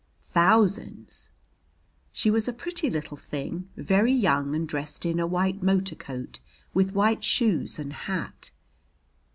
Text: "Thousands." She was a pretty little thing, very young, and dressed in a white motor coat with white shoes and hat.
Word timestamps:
"Thousands." 0.31 1.29
She 2.11 2.31
was 2.31 2.47
a 2.47 2.53
pretty 2.53 2.89
little 2.89 3.15
thing, 3.17 3.69
very 3.77 4.11
young, 4.11 4.55
and 4.55 4.67
dressed 4.67 5.05
in 5.05 5.19
a 5.19 5.27
white 5.27 5.61
motor 5.61 5.93
coat 5.93 6.39
with 6.73 6.93
white 6.93 7.23
shoes 7.23 7.77
and 7.77 7.93
hat. 7.93 8.49